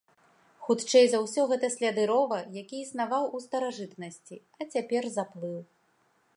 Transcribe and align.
Хутчэй 0.67 1.05
за 1.11 1.19
ўсё 1.25 1.43
гэта 1.51 1.69
сляды 1.75 2.03
рова, 2.13 2.39
які 2.61 2.77
існаваў 2.85 3.29
у 3.35 3.45
старажытнасці, 3.45 4.35
а 4.59 4.71
цяпер 4.73 5.03
заплыў. 5.21 5.57